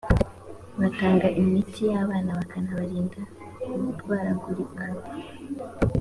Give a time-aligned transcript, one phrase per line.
[0.79, 3.21] batanga imitiyabana bakanabarinda
[3.93, 4.83] kurwaragurika.